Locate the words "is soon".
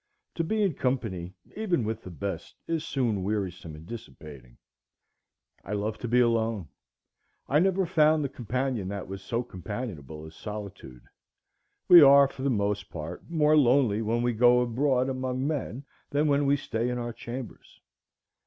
2.65-3.21